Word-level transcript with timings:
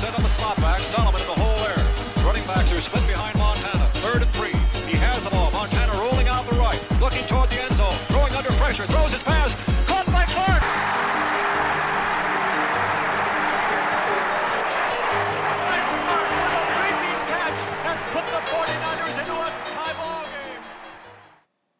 set 0.00 0.16
on 0.16 0.22
the 0.22 0.28
slot 0.40 0.56
back. 0.56 0.80
Solomon 0.96 1.20
in 1.20 1.26
the 1.26 1.34
hole 1.34 1.58
there. 1.60 2.24
Running 2.24 2.44
backs 2.46 2.72
are 2.72 2.80
split 2.80 3.06
behind 3.06 3.36
Montana. 3.36 3.84
Third 4.00 4.22
and 4.22 4.32
three. 4.32 4.56
He 4.88 4.96
has 4.96 5.22
the 5.22 5.28
ball. 5.28 5.50
Montana 5.50 5.92
rolling 6.00 6.26
out 6.26 6.48
the 6.48 6.56
right. 6.56 6.80
Looking 7.00 7.22
toward 7.24 7.50
the 7.50 7.60
end 7.60 7.76
zone. 7.76 7.92
Throwing 8.08 8.32
under 8.32 8.48
pressure. 8.52 8.84
Throws 8.84 9.12
his 9.12 9.22
pass. 9.22 9.52
Caught 9.86 10.06
by 10.06 10.24
Clark. 10.24 10.62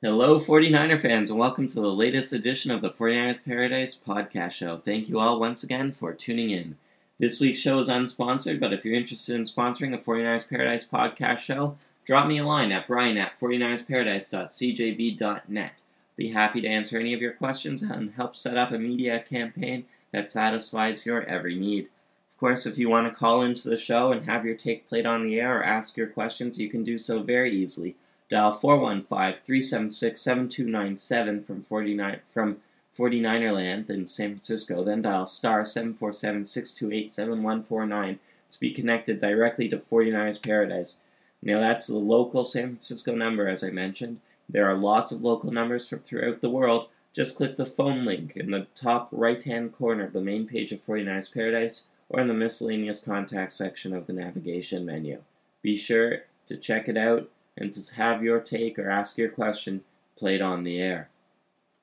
Hello, 0.03 0.39
49er 0.39 1.01
fans, 1.01 1.31
and 1.31 1.39
welcome 1.39 1.69
to 1.69 1.81
the 1.81 1.89
latest 1.89 2.35
edition 2.35 2.71
of 2.71 2.83
the 2.83 2.91
49ers 2.91 3.39
Paradise 3.47 3.97
podcast 3.97 4.53
show. 4.53 4.77
Thank 4.77 5.09
you 5.09 5.19
all 5.19 5.41
once 5.41 5.63
again 5.63 5.93
for 5.93 6.13
tuning 6.13 6.51
in. 6.51 6.77
This 7.21 7.39
week's 7.39 7.61
show 7.61 7.79
is 7.81 7.91
unsponsored, 7.91 8.61
but 8.61 8.73
if 8.73 8.83
you're 8.83 8.95
interested 8.95 9.37
in 9.37 9.43
sponsoring 9.43 9.93
a 9.93 9.99
49ers 9.99 10.49
Paradise 10.49 10.87
podcast 10.87 11.41
show, 11.41 11.77
drop 12.07 12.27
me 12.27 12.39
a 12.39 12.47
line 12.47 12.73
at 12.73 12.87
brian 12.87 13.19
at 13.19 13.39
49ersparadise.cjb.net. 13.39 15.83
Be 16.17 16.31
happy 16.31 16.63
to 16.63 16.67
answer 16.67 16.99
any 16.99 17.13
of 17.13 17.21
your 17.21 17.33
questions 17.33 17.83
and 17.83 18.13
help 18.13 18.37
set 18.37 18.57
up 18.57 18.73
a 18.73 18.79
media 18.79 19.21
campaign 19.21 19.85
that 20.13 20.31
satisfies 20.31 21.05
your 21.05 21.23
every 21.25 21.57
need. 21.57 21.89
Of 22.31 22.39
course, 22.39 22.65
if 22.65 22.79
you 22.79 22.89
want 22.89 23.07
to 23.07 23.15
call 23.15 23.43
into 23.43 23.69
the 23.69 23.77
show 23.77 24.13
and 24.13 24.25
have 24.25 24.47
your 24.47 24.55
take 24.55 24.89
played 24.89 25.05
on 25.05 25.21
the 25.21 25.39
air 25.39 25.59
or 25.59 25.63
ask 25.63 25.99
your 25.99 26.07
questions, 26.07 26.59
you 26.59 26.71
can 26.71 26.85
do 26.85 26.97
so 26.97 27.23
very 27.23 27.55
easily. 27.55 27.97
Dial 28.31 28.55
415-376-7297 28.55 31.45
from 31.45 31.61
49 31.61 32.21
from 32.25 32.63
49er 32.97 33.55
land 33.55 33.91
in 33.91 34.07
San 34.07 34.31
Francisco, 34.31 34.83
then 34.83 35.03
dial 35.03 35.27
star 35.27 35.61
747-628-7149 35.63 38.19
to 38.51 38.61
be 38.61 38.73
connected 38.73 39.19
directly 39.19 39.69
to 39.69 39.77
49ers 39.77 40.43
Paradise. 40.43 40.97
Now 41.43 41.61
that's 41.61 41.87
the 41.87 41.97
local 41.97 42.45
San 42.45 42.69
Francisco 42.69 43.15
number 43.15 43.47
as 43.47 43.63
I 43.63 43.71
mentioned. 43.71 44.21
There 44.49 44.69
are 44.69 44.75
lots 44.75 45.13
of 45.13 45.23
local 45.23 45.53
numbers 45.53 45.89
from 45.89 46.01
throughout 46.01 46.41
the 46.41 46.51
world. 46.51 46.89
Just 47.13 47.37
click 47.37 47.57
the 47.57 47.67
phone 47.67 48.05
link 48.05 48.37
in 48.37 48.51
the 48.51 48.67
top 48.75 49.09
right-hand 49.13 49.73
corner 49.73 50.05
of 50.05 50.13
the 50.13 50.21
main 50.21 50.47
page 50.47 50.73
of 50.73 50.81
49ers 50.81 51.33
Paradise 51.33 51.85
or 52.09 52.21
in 52.21 52.29
the 52.29 52.35
miscellaneous 52.35 53.03
contact 53.03 53.53
section 53.53 53.95
of 53.95 54.07
the 54.07 54.13
navigation 54.13 54.85
menu. 54.85 55.23
Be 55.63 55.77
sure 55.77 56.23
to 56.47 56.57
check 56.57 56.89
it 56.89 56.97
out 56.97 57.29
and 57.57 57.73
to 57.73 57.95
have 57.95 58.25
your 58.25 58.41
take 58.41 58.79
or 58.79 58.91
ask 58.91 59.17
your 59.17 59.29
question 59.29 59.83
played 60.17 60.43
on 60.43 60.65
the 60.65 60.81
air. 60.81 61.09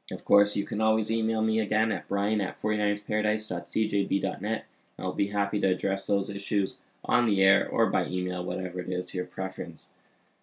Of 0.09 0.23
course, 0.23 0.55
you 0.55 0.66
can 0.66 0.80
always 0.80 1.11
email 1.11 1.41
me 1.41 1.59
again 1.59 1.91
at 1.91 2.08
brian 2.08 2.39
at 2.39 2.59
49ersparadise.cjb.net. 2.61 4.66
I'll 4.97 5.14
be 5.14 5.27
happy 5.27 5.59
to 5.59 5.67
address 5.67 6.08
those 6.08 6.30
issues 6.30 6.77
on 7.03 7.25
the 7.25 7.44
air 7.44 7.67
or 7.67 7.88
by 7.88 8.05
email, 8.05 8.44
whatever 8.44 8.80
it 8.80 8.89
is 8.89 9.14
your 9.14 9.25
preference. 9.25 9.91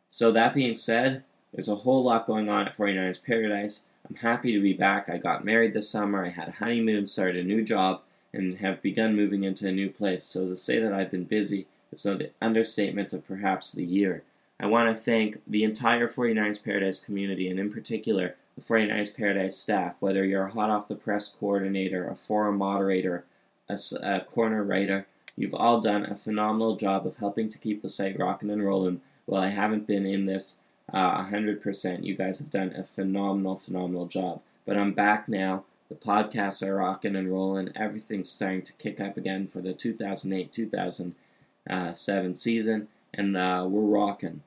So, 0.09 0.31
that 0.33 0.55
being 0.55 0.75
said, 0.75 1.25
there's 1.53 1.69
a 1.69 1.77
whole 1.77 2.05
lot 2.05 2.27
going 2.27 2.49
on 2.49 2.67
at 2.67 2.77
49ers 2.77 3.25
Paradise. 3.25 3.87
I'm 4.09 4.17
happy 4.17 4.53
to 4.53 4.61
be 4.61 4.75
back. 4.75 5.09
I 5.09 5.17
got 5.17 5.45
married 5.45 5.73
this 5.73 5.89
summer, 5.89 6.25
I 6.25 6.29
had 6.29 6.49
a 6.49 6.53
honeymoon, 6.53 7.07
started 7.07 7.37
a 7.37 7.49
new 7.49 7.65
job, 7.65 8.03
and 8.33 8.59
have 8.59 8.83
begun 8.83 9.17
moving 9.17 9.45
into 9.45 9.69
a 9.69 9.73
new 9.73 9.89
place. 9.89 10.25
So, 10.25 10.47
to 10.47 10.57
say 10.57 10.79
that 10.79 10.93
I've 10.93 11.11
been 11.11 11.25
busy 11.25 11.67
is 11.91 12.05
an 12.05 12.29
understatement 12.43 13.13
of 13.13 13.27
perhaps 13.27 13.73
the 13.73 13.85
year. 13.85 14.23
I 14.61 14.67
want 14.67 14.89
to 14.89 14.95
thank 14.95 15.41
the 15.47 15.65
entire 15.65 16.07
49ers 16.07 16.63
Paradise 16.63 17.01
community, 17.01 17.49
and 17.49 17.59
in 17.59 17.73
particular, 17.73 18.37
the 18.57 18.63
49ers 18.63 19.17
Paradise 19.17 19.57
staff, 19.57 20.01
whether 20.01 20.25
you're 20.25 20.47
a 20.47 20.53
hot 20.53 20.71
off 20.71 20.89
the 20.89 20.95
press 20.95 21.29
coordinator, 21.29 22.07
a 22.09 22.15
forum 22.15 22.59
moderator, 22.59 23.25
a, 23.69 23.79
a 24.03 24.21
corner 24.21 24.63
writer, 24.63 25.07
you've 25.37 25.55
all 25.55 25.81
done 25.81 26.05
a 26.05 26.15
phenomenal 26.15 26.77
job 26.77 27.07
of 27.07 27.17
helping 27.17 27.49
to 27.49 27.59
keep 27.59 27.83
the 27.83 27.89
site 27.89 28.19
rocking 28.19 28.51
and 28.51 28.65
rolling. 28.65 29.01
While 29.27 29.43
I 29.43 29.49
haven't 29.49 29.87
been 29.87 30.07
in 30.07 30.27
this 30.27 30.57
uh, 30.93 31.25
100%, 31.25 32.05
you 32.05 32.15
guys 32.15 32.39
have 32.39 32.51
done 32.51 32.75
a 32.77 32.83
phenomenal, 32.83 33.57
phenomenal 33.57 34.07
job. 34.07 34.41
But 34.67 34.77
I'm 34.77 34.93
back 34.93 35.29
now. 35.29 35.65
The 35.89 35.95
podcasts 35.95 36.67
are 36.67 36.77
rocking 36.77 37.17
and 37.17 37.31
rolling. 37.31 37.71
Everything's 37.75 38.31
starting 38.31 38.63
to 38.63 38.73
kick 38.75 39.01
up 39.01 39.17
again 39.17 39.47
for 39.47 39.61
the 39.61 39.73
2008 39.73 40.51
2007 40.51 42.35
season 42.35 42.89
and 43.13 43.37
uh, 43.37 43.67
we're 43.69 43.83
rocking. 43.83 44.43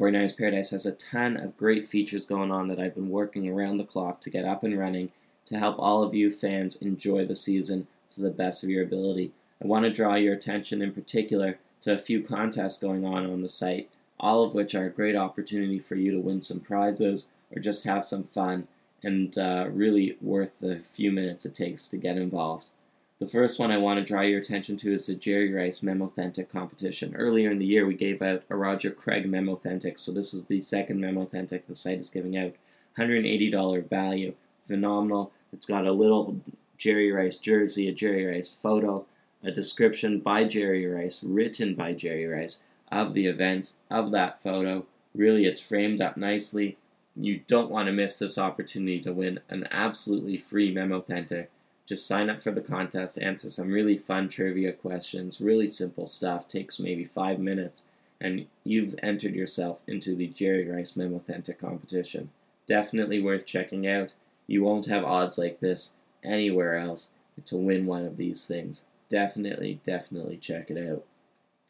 49ers 0.00 0.38
Paradise 0.38 0.70
has 0.70 0.86
a 0.86 0.92
ton 0.92 1.36
of 1.36 1.58
great 1.58 1.84
features 1.84 2.24
going 2.24 2.50
on 2.50 2.68
that 2.68 2.80
I've 2.80 2.94
been 2.94 3.10
working 3.10 3.46
around 3.46 3.76
the 3.76 3.84
clock 3.84 4.22
to 4.22 4.30
get 4.30 4.46
up 4.46 4.64
and 4.64 4.78
running 4.78 5.12
to 5.44 5.58
help 5.58 5.76
all 5.78 6.02
of 6.02 6.14
you 6.14 6.30
fans 6.30 6.76
enjoy 6.76 7.26
the 7.26 7.36
season 7.36 7.86
to 8.08 8.22
the 8.22 8.30
best 8.30 8.64
of 8.64 8.70
your 8.70 8.82
ability. 8.82 9.32
I 9.62 9.66
want 9.66 9.84
to 9.84 9.92
draw 9.92 10.14
your 10.14 10.32
attention 10.32 10.80
in 10.80 10.92
particular 10.92 11.58
to 11.82 11.92
a 11.92 11.98
few 11.98 12.22
contests 12.22 12.78
going 12.78 13.04
on 13.04 13.30
on 13.30 13.42
the 13.42 13.48
site, 13.48 13.90
all 14.18 14.42
of 14.42 14.54
which 14.54 14.74
are 14.74 14.86
a 14.86 14.90
great 14.90 15.16
opportunity 15.16 15.78
for 15.78 15.96
you 15.96 16.12
to 16.12 16.18
win 16.18 16.40
some 16.40 16.60
prizes 16.60 17.28
or 17.54 17.60
just 17.60 17.84
have 17.84 18.02
some 18.02 18.24
fun 18.24 18.68
and 19.02 19.36
uh, 19.36 19.66
really 19.70 20.16
worth 20.22 20.60
the 20.60 20.78
few 20.78 21.12
minutes 21.12 21.44
it 21.44 21.54
takes 21.54 21.88
to 21.88 21.98
get 21.98 22.16
involved. 22.16 22.70
The 23.20 23.28
first 23.28 23.58
one 23.58 23.70
I 23.70 23.76
want 23.76 23.98
to 23.98 24.04
draw 24.04 24.22
your 24.22 24.40
attention 24.40 24.78
to 24.78 24.94
is 24.94 25.06
the 25.06 25.14
Jerry 25.14 25.52
Rice 25.52 25.80
Memothentic 25.80 26.48
competition. 26.48 27.14
Earlier 27.14 27.50
in 27.50 27.58
the 27.58 27.66
year, 27.66 27.84
we 27.84 27.92
gave 27.92 28.22
out 28.22 28.44
a 28.48 28.56
Roger 28.56 28.90
Craig 28.90 29.30
Memothentic, 29.30 29.98
so 29.98 30.10
this 30.10 30.32
is 30.32 30.46
the 30.46 30.62
second 30.62 31.02
Memothentic 31.02 31.66
the 31.66 31.74
site 31.74 31.98
is 31.98 32.08
giving 32.08 32.38
out. 32.38 32.54
$180 32.96 33.86
value, 33.90 34.32
phenomenal. 34.62 35.32
It's 35.52 35.66
got 35.66 35.86
a 35.86 35.92
little 35.92 36.40
Jerry 36.78 37.12
Rice 37.12 37.36
jersey, 37.36 37.88
a 37.88 37.92
Jerry 37.92 38.24
Rice 38.24 38.58
photo, 38.58 39.04
a 39.44 39.50
description 39.50 40.20
by 40.20 40.44
Jerry 40.44 40.86
Rice, 40.86 41.22
written 41.22 41.74
by 41.74 41.92
Jerry 41.92 42.24
Rice, 42.24 42.62
of 42.90 43.12
the 43.12 43.26
events 43.26 43.80
of 43.90 44.12
that 44.12 44.42
photo. 44.42 44.86
Really, 45.14 45.44
it's 45.44 45.60
framed 45.60 46.00
up 46.00 46.16
nicely. 46.16 46.78
You 47.14 47.42
don't 47.46 47.70
want 47.70 47.84
to 47.88 47.92
miss 47.92 48.18
this 48.18 48.38
opportunity 48.38 48.98
to 49.02 49.12
win 49.12 49.40
an 49.50 49.68
absolutely 49.70 50.38
free 50.38 50.74
Memothentic. 50.74 51.48
Just 51.90 52.06
sign 52.06 52.30
up 52.30 52.38
for 52.38 52.52
the 52.52 52.60
contest, 52.60 53.20
answer 53.20 53.50
some 53.50 53.72
really 53.72 53.96
fun 53.96 54.28
trivia 54.28 54.72
questions, 54.72 55.40
really 55.40 55.66
simple 55.66 56.06
stuff, 56.06 56.46
takes 56.46 56.78
maybe 56.78 57.04
five 57.04 57.40
minutes, 57.40 57.82
and 58.20 58.46
you've 58.62 58.94
entered 59.02 59.34
yourself 59.34 59.82
into 59.88 60.14
the 60.14 60.28
Jerry 60.28 60.70
Rice 60.70 60.92
Memothentic 60.92 61.58
competition. 61.58 62.30
Definitely 62.68 63.20
worth 63.20 63.44
checking 63.44 63.88
out. 63.88 64.14
You 64.46 64.62
won't 64.62 64.86
have 64.86 65.02
odds 65.02 65.36
like 65.36 65.58
this 65.58 65.94
anywhere 66.22 66.76
else 66.76 67.14
to 67.46 67.56
win 67.56 67.86
one 67.86 68.04
of 68.04 68.18
these 68.18 68.46
things. 68.46 68.86
Definitely, 69.08 69.80
definitely 69.82 70.36
check 70.36 70.70
it 70.70 70.78
out. 70.78 71.02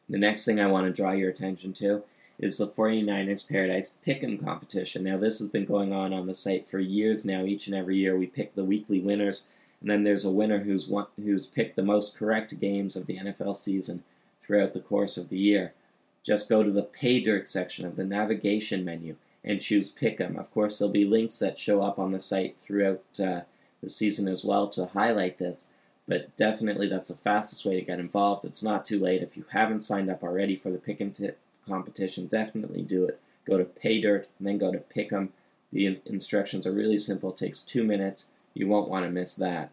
The 0.07 0.19
next 0.19 0.45
thing 0.45 0.59
I 0.59 0.67
want 0.67 0.85
to 0.85 0.93
draw 0.93 1.13
your 1.13 1.31
attention 1.31 1.73
to 1.73 2.03
is 2.37 2.59
the 2.59 2.67
49ers 2.67 3.49
Paradise 3.49 3.97
Pick'em 4.05 4.39
competition. 4.39 5.03
Now, 5.03 5.17
this 5.17 5.39
has 5.39 5.49
been 5.49 5.65
going 5.65 5.91
on 5.91 6.13
on 6.13 6.27
the 6.27 6.35
site 6.35 6.67
for 6.67 6.77
years 6.77 7.25
now. 7.25 7.43
Each 7.43 7.65
and 7.65 7.75
every 7.75 7.97
year, 7.97 8.15
we 8.15 8.27
pick 8.27 8.53
the 8.53 8.63
weekly 8.63 8.99
winners 8.99 9.47
and 9.81 9.89
then 9.89 10.03
there's 10.03 10.25
a 10.25 10.31
winner 10.31 10.59
who's 10.59 10.87
won, 10.87 11.07
who's 11.17 11.47
picked 11.47 11.75
the 11.75 11.83
most 11.83 12.17
correct 12.17 12.57
games 12.59 12.95
of 12.95 13.07
the 13.07 13.17
NFL 13.17 13.55
season 13.55 14.03
throughout 14.45 14.73
the 14.73 14.79
course 14.79 15.17
of 15.17 15.29
the 15.29 15.37
year. 15.37 15.73
Just 16.23 16.49
go 16.49 16.63
to 16.63 16.71
the 16.71 16.83
pay 16.83 17.19
dirt 17.19 17.47
section 17.47 17.85
of 17.85 17.95
the 17.95 18.05
navigation 18.05 18.85
menu 18.85 19.15
and 19.43 19.59
choose 19.59 19.91
Pick'em. 19.91 20.37
Of 20.37 20.53
course, 20.53 20.77
there'll 20.77 20.91
be 20.91 21.05
links 21.05 21.39
that 21.39 21.57
show 21.57 21.81
up 21.81 21.97
on 21.97 22.11
the 22.11 22.19
site 22.19 22.59
throughout 22.59 23.01
uh, 23.19 23.41
the 23.81 23.89
season 23.89 24.27
as 24.27 24.45
well 24.45 24.67
to 24.69 24.85
highlight 24.85 25.39
this. 25.39 25.69
But 26.07 26.35
definitely, 26.35 26.87
that's 26.87 27.09
the 27.09 27.15
fastest 27.15 27.65
way 27.65 27.79
to 27.79 27.85
get 27.85 27.99
involved. 27.99 28.45
It's 28.45 28.61
not 28.61 28.85
too 28.85 28.99
late. 28.99 29.23
If 29.23 29.35
you 29.35 29.45
haven't 29.49 29.81
signed 29.81 30.11
up 30.11 30.23
already 30.23 30.55
for 30.55 30.69
the 30.69 30.77
Pick'em 30.77 31.15
t- 31.15 31.29
competition, 31.67 32.27
definitely 32.27 32.83
do 32.83 33.05
it. 33.05 33.19
Go 33.47 33.57
to 33.57 33.63
Pay 33.63 34.01
Dirt 34.01 34.27
and 34.37 34.47
then 34.47 34.59
go 34.59 34.71
to 34.71 34.79
Pick'em. 34.79 35.29
The 35.73 35.99
instructions 36.05 36.67
are 36.67 36.71
really 36.71 36.97
simple. 36.99 37.31
It 37.31 37.37
takes 37.37 37.63
two 37.63 37.83
minutes 37.83 38.31
you 38.53 38.67
won't 38.67 38.89
want 38.89 39.05
to 39.05 39.11
miss 39.11 39.35
that. 39.35 39.71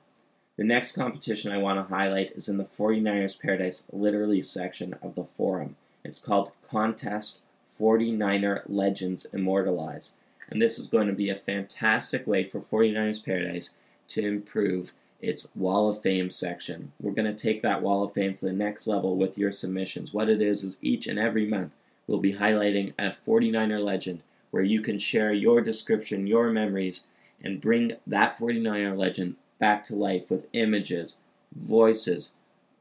The 0.56 0.64
next 0.64 0.92
competition 0.92 1.52
I 1.52 1.58
want 1.58 1.78
to 1.78 1.94
highlight 1.94 2.32
is 2.32 2.48
in 2.48 2.56
the 2.56 2.64
49ers 2.64 3.40
Paradise 3.40 3.84
Literally 3.92 4.42
section 4.42 4.94
of 5.02 5.14
the 5.14 5.24
forum. 5.24 5.76
It's 6.04 6.18
called 6.18 6.52
Contest 6.68 7.40
49er 7.78 8.62
Legends 8.66 9.26
Immortalized. 9.26 10.16
And 10.50 10.60
this 10.60 10.78
is 10.78 10.86
going 10.86 11.06
to 11.06 11.12
be 11.12 11.30
a 11.30 11.34
fantastic 11.34 12.26
way 12.26 12.42
for 12.42 12.58
49ers 12.58 13.24
Paradise 13.24 13.76
to 14.08 14.26
improve 14.26 14.92
its 15.20 15.54
Wall 15.54 15.88
of 15.88 16.00
Fame 16.00 16.30
section. 16.30 16.92
We're 17.00 17.12
going 17.12 17.32
to 17.32 17.42
take 17.42 17.62
that 17.62 17.82
Wall 17.82 18.02
of 18.02 18.12
Fame 18.12 18.34
to 18.34 18.44
the 18.44 18.52
next 18.52 18.86
level 18.86 19.16
with 19.16 19.36
your 19.36 19.50
submissions. 19.50 20.12
What 20.12 20.28
it 20.28 20.40
is 20.40 20.62
is 20.62 20.78
each 20.80 21.06
and 21.06 21.18
every 21.18 21.46
month 21.46 21.72
we'll 22.06 22.18
be 22.18 22.34
highlighting 22.34 22.94
a 22.98 23.10
49er 23.10 23.82
legend 23.82 24.22
where 24.50 24.62
you 24.62 24.80
can 24.80 24.98
share 24.98 25.32
your 25.32 25.60
description, 25.60 26.26
your 26.26 26.50
memories, 26.50 27.02
and 27.42 27.60
bring 27.60 27.92
that 28.06 28.36
49er 28.36 28.96
legend 28.96 29.36
back 29.58 29.84
to 29.84 29.94
life 29.94 30.30
with 30.30 30.46
images, 30.52 31.18
voices, 31.54 32.34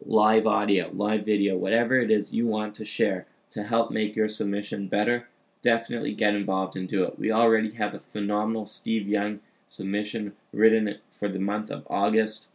live 0.06 0.46
audio, 0.46 0.90
live 0.94 1.26
video, 1.26 1.58
whatever 1.58 1.96
it 1.96 2.10
is 2.10 2.34
you 2.34 2.46
want 2.46 2.76
to 2.76 2.86
share 2.86 3.26
to 3.50 3.64
help 3.64 3.92
make 3.92 4.16
your 4.16 4.28
submission 4.28 4.88
better, 4.88 5.28
definitely 5.62 6.14
get 6.14 6.36
involved 6.36 6.76
and 6.76 6.88
do 6.88 7.04
it. 7.04 7.18
We 7.18 7.32
already 7.32 7.72
have 7.72 7.94
a 7.94 8.00
phenomenal 8.00 8.66
Steve 8.66 9.08
Young 9.08 9.40
submission 9.66 10.34
written 10.54 10.98
for 11.10 11.28
the 11.28 11.40
month 11.40 11.72
of 11.72 11.88
August. 11.90 12.50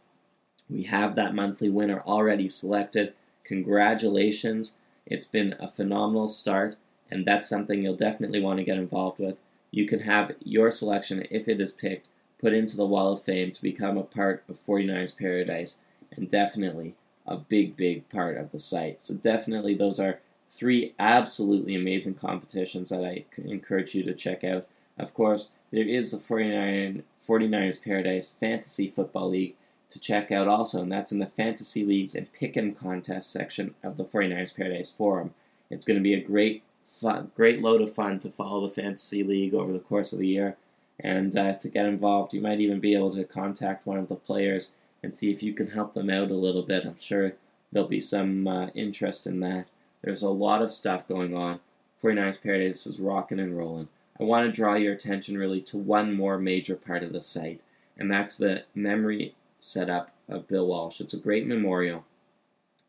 We 0.69 0.83
have 0.83 1.15
that 1.15 1.35
monthly 1.35 1.69
winner 1.69 2.01
already 2.01 2.47
selected. 2.47 3.13
congratulations. 3.43 4.77
It's 5.05 5.25
been 5.25 5.55
a 5.59 5.67
phenomenal 5.67 6.29
start, 6.29 6.77
and 7.11 7.25
that's 7.25 7.49
something 7.49 7.83
you'll 7.83 7.95
definitely 7.95 8.39
want 8.39 8.59
to 8.59 8.63
get 8.63 8.77
involved 8.77 9.19
with. 9.19 9.41
You 9.73 9.87
can 9.87 10.01
have 10.01 10.35
your 10.43 10.69
selection, 10.69 11.25
if 11.31 11.47
it 11.47 11.59
is 11.59 11.71
picked, 11.71 12.07
put 12.37 12.53
into 12.53 12.77
the 12.77 12.85
Wall 12.85 13.13
of 13.13 13.23
Fame 13.23 13.51
to 13.51 13.61
become 13.61 13.97
a 13.97 14.03
part 14.03 14.43
of 14.47 14.55
49ers 14.55 15.17
Paradise, 15.17 15.81
and 16.15 16.29
definitely 16.29 16.93
a 17.25 17.37
big, 17.37 17.75
big 17.75 18.07
part 18.07 18.37
of 18.37 18.51
the 18.51 18.59
site. 18.59 19.01
So, 19.01 19.15
definitely, 19.15 19.73
those 19.73 19.99
are 19.99 20.19
three 20.47 20.93
absolutely 20.99 21.73
amazing 21.73 22.13
competitions 22.13 22.89
that 22.89 23.03
I 23.03 23.25
encourage 23.43 23.95
you 23.95 24.03
to 24.03 24.13
check 24.13 24.43
out. 24.43 24.67
Of 24.99 25.15
course, 25.15 25.53
there 25.71 25.87
is 25.87 26.11
the 26.11 26.19
49, 26.19 27.01
49ers 27.19 27.83
Paradise 27.83 28.29
Fantasy 28.29 28.87
Football 28.87 29.31
League 29.31 29.55
to 29.89 29.99
check 29.99 30.31
out 30.31 30.47
also, 30.47 30.83
and 30.83 30.91
that's 30.91 31.11
in 31.11 31.17
the 31.17 31.25
Fantasy 31.25 31.83
Leagues 31.83 32.13
and 32.13 32.31
Pick'em 32.31 32.77
Contest 32.77 33.31
section 33.31 33.73
of 33.81 33.97
the 33.97 34.05
49ers 34.05 34.55
Paradise 34.55 34.91
Forum. 34.91 35.33
It's 35.71 35.85
going 35.85 35.97
to 35.97 36.03
be 36.03 36.13
a 36.13 36.21
great 36.21 36.61
fun, 36.93 37.31
great 37.35 37.61
load 37.61 37.81
of 37.81 37.93
fun 37.93 38.19
to 38.19 38.29
follow 38.29 38.67
the 38.67 38.73
Fantasy 38.73 39.23
League 39.23 39.53
over 39.53 39.73
the 39.73 39.79
course 39.79 40.13
of 40.13 40.19
the 40.19 40.27
year 40.27 40.57
and 40.99 41.35
uh, 41.37 41.53
to 41.53 41.69
get 41.69 41.85
involved. 41.85 42.33
You 42.33 42.41
might 42.41 42.59
even 42.59 42.79
be 42.79 42.95
able 42.95 43.11
to 43.13 43.23
contact 43.23 43.85
one 43.85 43.97
of 43.97 44.07
the 44.07 44.15
players 44.15 44.73
and 45.01 45.13
see 45.13 45.31
if 45.31 45.43
you 45.43 45.53
can 45.53 45.67
help 45.67 45.93
them 45.93 46.09
out 46.09 46.31
a 46.31 46.35
little 46.35 46.61
bit. 46.61 46.85
I'm 46.85 46.97
sure 46.97 47.33
there'll 47.71 47.89
be 47.89 48.01
some 48.01 48.47
uh, 48.47 48.67
interest 48.67 49.27
in 49.27 49.39
that. 49.41 49.67
There's 50.03 50.21
a 50.21 50.29
lot 50.29 50.61
of 50.61 50.71
stuff 50.71 51.07
going 51.07 51.35
on. 51.35 51.59
49ers 52.01 52.41
Paradise 52.41 52.85
is 52.85 52.99
rocking 52.99 53.39
and 53.39 53.57
rolling. 53.57 53.87
I 54.19 54.23
want 54.23 54.45
to 54.45 54.51
draw 54.51 54.75
your 54.75 54.93
attention 54.93 55.37
really 55.37 55.61
to 55.61 55.77
one 55.77 56.13
more 56.13 56.37
major 56.37 56.75
part 56.75 57.03
of 57.03 57.13
the 57.13 57.21
site, 57.21 57.63
and 57.97 58.11
that's 58.11 58.37
the 58.37 58.63
memory 58.75 59.33
setup 59.57 60.11
of 60.29 60.47
Bill 60.47 60.67
Walsh. 60.67 61.01
It's 61.01 61.13
a 61.13 61.19
great 61.19 61.47
memorial, 61.47 62.05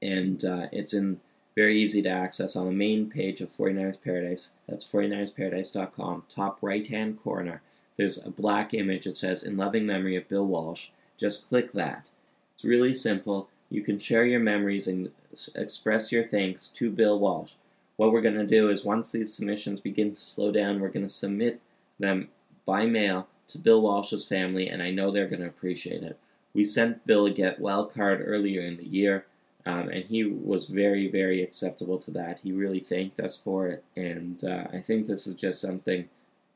and 0.03 0.45
uh, 0.45 0.67
it's 0.71 0.93
in 0.93 1.21
very 1.55 1.79
easy 1.79 2.03
to 2.03 2.09
access 2.09 2.57
on 2.57 2.67
the 2.67 2.73
main 2.73 3.09
page 3.09 3.41
of 3.41 3.49
49ers 3.49 4.03
Paradise. 4.03 4.51
That's 4.69 4.85
49ersparadise.com, 4.85 6.25
top 6.29 6.59
right 6.61 6.87
hand 6.87 7.23
corner. 7.23 7.63
There's 7.97 8.25
a 8.25 8.31
black 8.31 8.75
image 8.75 9.05
that 9.05 9.17
says, 9.17 9.43
In 9.45 9.57
loving 9.57 9.87
memory 9.87 10.17
of 10.17 10.29
Bill 10.29 10.47
Walsh. 10.47 10.89
Just 11.17 11.49
click 11.49 11.73
that. 11.73 12.11
It's 12.55 12.65
really 12.65 12.95
simple. 12.95 13.49
You 13.71 13.83
can 13.83 13.99
share 13.99 14.25
your 14.25 14.41
memories 14.41 14.89
and 14.89 15.11
express 15.55 16.11
your 16.11 16.25
thanks 16.25 16.69
to 16.69 16.91
Bill 16.91 17.19
Walsh. 17.19 17.53
What 17.97 18.13
we're 18.13 18.21
going 18.21 18.35
to 18.35 18.47
do 18.47 18.69
is 18.69 18.85
once 18.85 19.13
these 19.13 19.33
submissions 19.33 19.79
begin 19.81 20.11
to 20.13 20.21
slow 20.21 20.51
down, 20.51 20.81
we're 20.81 20.89
going 20.89 21.07
to 21.07 21.13
submit 21.13 21.61
them 21.99 22.29
by 22.65 22.87
mail 22.87 23.29
to 23.49 23.59
Bill 23.59 23.81
Walsh's 23.81 24.27
family, 24.27 24.69
and 24.69 24.83
I 24.83 24.91
know 24.91 25.11
they're 25.11 25.29
going 25.29 25.43
to 25.43 25.49
appreciate 25.49 26.03
it. 26.03 26.19
We 26.53 26.65
sent 26.65 27.07
Bill 27.07 27.27
a 27.27 27.31
get 27.31 27.61
well 27.61 27.87
card 27.87 28.23
earlier 28.25 28.63
in 28.63 28.77
the 28.77 28.87
year, 28.87 29.27
um, 29.67 29.89
and 29.89 30.05
he 30.05 30.25
was 30.25 30.67
very, 30.67 31.09
very 31.09 31.43
acceptable 31.43 31.99
to 31.99 32.11
that. 32.13 32.41
He 32.41 32.53
really 32.53 32.81
thanked 32.81 33.19
us 33.21 33.37
for 33.37 33.69
it, 33.69 33.85
and 33.97 34.43
uh, 34.45 34.65
I 34.73 34.81
think 34.81 35.07
this 35.07 35.27
is 35.27 35.35
just 35.35 35.61
something 35.61 36.09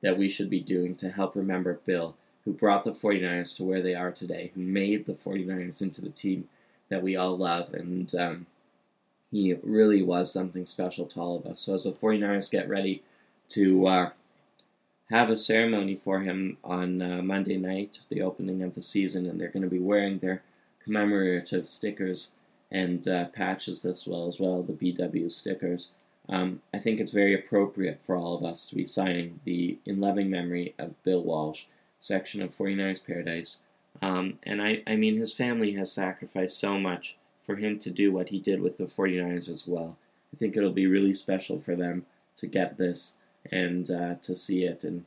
that 0.02 0.18
we 0.18 0.28
should 0.28 0.50
be 0.50 0.60
doing 0.60 0.94
to 0.96 1.10
help 1.10 1.34
remember 1.34 1.80
Bill, 1.84 2.14
who 2.44 2.52
brought 2.52 2.84
the 2.84 2.90
49ers 2.90 3.56
to 3.56 3.64
where 3.64 3.82
they 3.82 3.94
are 3.94 4.12
today, 4.12 4.52
who 4.54 4.60
made 4.60 5.06
the 5.06 5.12
49ers 5.12 5.82
into 5.82 6.00
the 6.00 6.10
team 6.10 6.48
that 6.88 7.02
we 7.02 7.16
all 7.16 7.36
love, 7.36 7.72
and 7.74 8.14
um, 8.14 8.46
he 9.30 9.54
really 9.62 10.02
was 10.02 10.32
something 10.32 10.64
special 10.64 11.06
to 11.06 11.20
all 11.20 11.36
of 11.36 11.46
us. 11.46 11.60
So 11.60 11.74
as 11.74 11.84
the 11.84 11.92
49ers 11.92 12.50
get 12.50 12.68
ready 12.68 13.02
to 13.48 13.86
uh, 13.86 14.10
have 15.10 15.30
a 15.30 15.36
ceremony 15.36 15.96
for 15.96 16.20
him 16.20 16.58
on 16.62 17.00
uh, 17.00 17.22
Monday 17.22 17.56
night, 17.56 18.00
the 18.08 18.22
opening 18.22 18.62
of 18.62 18.74
the 18.74 18.82
season, 18.82 19.26
and 19.26 19.40
they're 19.40 19.48
going 19.48 19.62
to 19.62 19.68
be 19.68 19.78
wearing 19.78 20.18
their 20.18 20.42
commemorative 20.82 21.66
stickers 21.66 22.34
and 22.70 23.06
uh, 23.08 23.26
patches 23.26 23.84
as 23.84 24.06
well 24.06 24.26
as 24.26 24.38
well 24.38 24.62
the 24.62 24.72
BW 24.72 25.30
stickers. 25.32 25.92
Um, 26.28 26.60
I 26.74 26.78
think 26.78 27.00
it's 27.00 27.12
very 27.12 27.34
appropriate 27.34 28.00
for 28.02 28.16
all 28.16 28.36
of 28.36 28.44
us 28.44 28.66
to 28.66 28.74
be 28.74 28.84
signing 28.84 29.40
the 29.44 29.78
In 29.86 30.00
Loving 30.00 30.28
Memory 30.28 30.74
of 30.78 31.02
Bill 31.02 31.22
Walsh 31.22 31.64
section 31.98 32.42
of 32.42 32.54
49ers 32.54 33.04
Paradise. 33.04 33.58
Um, 34.02 34.34
and 34.42 34.60
I, 34.60 34.82
I 34.86 34.96
mean, 34.96 35.16
his 35.16 35.32
family 35.32 35.72
has 35.72 35.90
sacrificed 35.90 36.58
so 36.58 36.78
much 36.78 37.16
for 37.40 37.56
him 37.56 37.78
to 37.78 37.90
do 37.90 38.12
what 38.12 38.28
he 38.28 38.38
did 38.38 38.60
with 38.60 38.76
the 38.76 38.84
49ers 38.84 39.48
as 39.48 39.66
well. 39.66 39.96
I 40.32 40.36
think 40.36 40.56
it'll 40.56 40.70
be 40.70 40.86
really 40.86 41.14
special 41.14 41.58
for 41.58 41.74
them 41.74 42.04
to 42.36 42.46
get 42.46 42.76
this 42.76 43.16
and 43.50 43.90
uh, 43.90 44.16
to 44.16 44.34
see 44.34 44.64
it 44.64 44.84
and 44.84 45.04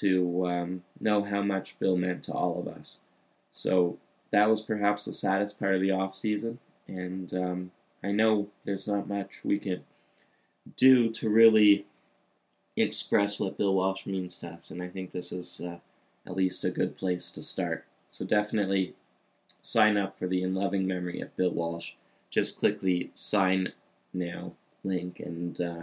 to 0.00 0.46
um, 0.46 0.82
know 1.00 1.22
how 1.22 1.42
much 1.42 1.78
Bill 1.78 1.96
meant 1.96 2.24
to 2.24 2.32
all 2.32 2.58
of 2.58 2.68
us. 2.68 2.98
So 3.50 3.98
that 4.32 4.50
was 4.50 4.60
perhaps 4.60 5.04
the 5.04 5.12
saddest 5.12 5.58
part 5.58 5.76
of 5.76 5.80
the 5.80 5.92
off 5.92 6.14
season, 6.14 6.58
and 6.88 7.32
um, 7.34 7.70
I 8.02 8.12
know 8.12 8.48
there's 8.64 8.88
not 8.88 9.08
much 9.08 9.40
we 9.44 9.58
can 9.58 9.84
do 10.76 11.08
to 11.10 11.28
really 11.28 11.86
express 12.76 13.38
what 13.38 13.58
Bill 13.58 13.74
Walsh 13.74 14.06
means 14.06 14.38
to 14.38 14.48
us, 14.48 14.70
and 14.70 14.82
I 14.82 14.88
think 14.88 15.12
this 15.12 15.32
is 15.32 15.60
uh, 15.60 15.78
at 16.26 16.36
least 16.36 16.64
a 16.64 16.70
good 16.70 16.96
place 16.96 17.30
to 17.32 17.42
start. 17.42 17.84
So 18.08 18.24
definitely 18.24 18.94
sign 19.60 19.96
up 19.96 20.18
for 20.18 20.26
the 20.26 20.42
In 20.42 20.54
Loving 20.54 20.86
Memory 20.86 21.20
of 21.20 21.36
Bill 21.36 21.50
Walsh. 21.50 21.92
Just 22.30 22.58
click 22.58 22.80
the 22.80 23.10
Sign 23.14 23.72
Now 24.12 24.52
link, 24.84 25.20
and 25.20 25.60
uh, 25.60 25.82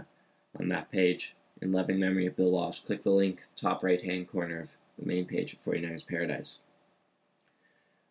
on 0.58 0.68
that 0.68 0.90
page, 0.90 1.34
In 1.60 1.72
Loving 1.72 1.98
Memory 1.98 2.26
of 2.26 2.36
Bill 2.36 2.50
Walsh, 2.50 2.80
click 2.80 3.02
the 3.02 3.10
link 3.10 3.42
top 3.56 3.82
right 3.82 4.02
hand 4.02 4.28
corner 4.28 4.60
of 4.60 4.76
the 4.98 5.06
main 5.06 5.24
page 5.24 5.52
of 5.52 5.60
49ers 5.60 6.06
Paradise. 6.06 6.58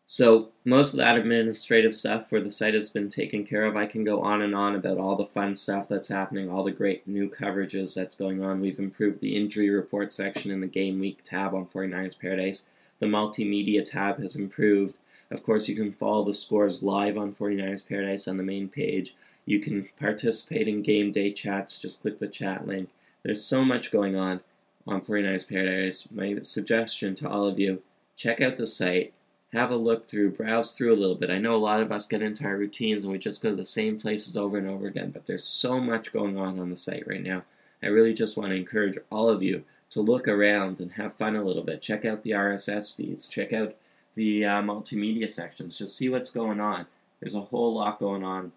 So, 0.05 0.51
most 0.65 0.93
of 0.93 0.97
that 0.97 1.17
administrative 1.17 1.93
stuff 1.93 2.29
where 2.29 2.41
the 2.41 2.51
site 2.51 2.73
has 2.73 2.89
been 2.89 3.07
taken 3.07 3.45
care 3.45 3.63
of, 3.63 3.77
I 3.77 3.85
can 3.85 4.03
go 4.03 4.21
on 4.21 4.41
and 4.41 4.53
on 4.53 4.75
about 4.75 4.97
all 4.97 5.15
the 5.15 5.25
fun 5.25 5.55
stuff 5.55 5.87
that's 5.87 6.09
happening, 6.09 6.49
all 6.49 6.63
the 6.63 6.71
great 6.71 7.07
new 7.07 7.29
coverages 7.29 7.95
that's 7.95 8.15
going 8.15 8.43
on. 8.43 8.59
We've 8.59 8.79
improved 8.79 9.21
the 9.21 9.35
injury 9.35 9.69
report 9.69 10.11
section 10.11 10.51
in 10.51 10.59
the 10.59 10.67
Game 10.67 10.99
Week 10.99 11.23
tab 11.23 11.53
on 11.53 11.65
49ers 11.65 12.19
Paradise. 12.19 12.63
The 12.99 13.05
multimedia 13.05 13.83
tab 13.83 14.19
has 14.19 14.35
improved. 14.35 14.97
Of 15.31 15.41
course, 15.41 15.69
you 15.69 15.75
can 15.75 15.93
follow 15.93 16.25
the 16.25 16.33
scores 16.33 16.83
live 16.83 17.17
on 17.17 17.31
49ers 17.31 17.87
Paradise 17.87 18.27
on 18.27 18.35
the 18.35 18.43
main 18.43 18.67
page. 18.67 19.15
You 19.45 19.59
can 19.59 19.87
participate 19.97 20.67
in 20.67 20.81
game 20.81 21.13
day 21.13 21.31
chats, 21.31 21.79
just 21.79 22.01
click 22.01 22.19
the 22.19 22.27
chat 22.27 22.67
link. 22.67 22.89
There's 23.23 23.43
so 23.43 23.63
much 23.63 23.89
going 23.89 24.17
on 24.17 24.41
on 24.85 24.99
49ers 24.99 25.47
Paradise. 25.47 26.09
My 26.11 26.37
suggestion 26.41 27.15
to 27.15 27.29
all 27.29 27.47
of 27.47 27.57
you 27.57 27.81
check 28.17 28.41
out 28.41 28.57
the 28.57 28.67
site 28.67 29.13
have 29.53 29.69
a 29.69 29.75
look 29.75 30.05
through, 30.05 30.31
browse 30.31 30.71
through 30.71 30.93
a 30.93 30.97
little 30.97 31.15
bit. 31.15 31.29
I 31.29 31.37
know 31.37 31.55
a 31.55 31.57
lot 31.57 31.79
of 31.79 31.91
us 31.91 32.07
get 32.07 32.23
into 32.23 32.43
our 32.43 32.57
routines 32.57 33.03
and 33.03 33.13
we 33.13 33.19
just 33.19 33.41
go 33.41 33.51
to 33.51 33.55
the 33.55 33.63
same 33.63 33.99
places 33.99 34.35
over 34.35 34.57
and 34.57 34.67
over 34.67 34.87
again, 34.87 35.11
but 35.11 35.27
there's 35.27 35.43
so 35.43 35.79
much 35.79 36.11
going 36.11 36.37
on 36.39 36.59
on 36.59 36.71
the 36.71 36.75
site 36.75 37.07
right 37.07 37.21
now. 37.21 37.43
I 37.81 37.87
really 37.87 38.13
just 38.13 38.35
want 38.35 38.49
to 38.49 38.55
encourage 38.55 38.97
all 39.11 39.29
of 39.29 39.43
you 39.43 39.63
to 39.91 40.01
look 40.01 40.27
around 40.27 40.79
and 40.79 40.93
have 40.93 41.13
fun 41.13 41.35
a 41.35 41.43
little 41.43 41.61
bit. 41.61 41.83
Check 41.83 42.03
out 42.03 42.23
the 42.23 42.31
RSS 42.31 42.95
feeds, 42.95 43.27
check 43.27 43.53
out 43.53 43.75
the 44.15 44.43
uh, 44.43 44.61
multimedia 44.63 45.29
sections, 45.29 45.77
just 45.77 45.95
see 45.95 46.09
what's 46.09 46.31
going 46.31 46.59
on. 46.59 46.87
There's 47.19 47.35
a 47.35 47.41
whole 47.41 47.75
lot 47.75 47.99
going 47.99 48.23
on. 48.23 48.53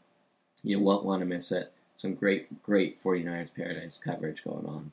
You 0.63 0.81
won't 0.81 1.05
want 1.05 1.21
to 1.21 1.27
miss 1.27 1.53
it. 1.53 1.73
Some 1.97 2.15
great, 2.15 2.49
great 2.63 2.97
49ers 2.97 3.55
Paradise 3.55 3.99
coverage 3.99 4.45
going 4.45 4.67
on. 4.67 4.93